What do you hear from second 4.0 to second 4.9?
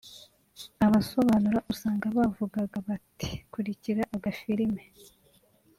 agafilime